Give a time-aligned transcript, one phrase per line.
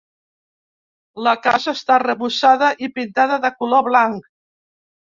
[1.27, 4.29] La casa està arrebossada i pintada de color blanc.